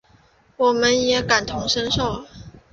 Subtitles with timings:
[0.57, 2.25] 我们也感同身受